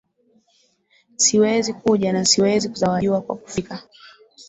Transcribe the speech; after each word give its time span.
Siwezi 1.17 1.73
kuja 1.73 2.13
na 2.13 2.25
siwezi 2.25 2.69
kuzawadiwa 2.69 3.21
kwa 3.21 3.35
kufika 3.35 3.83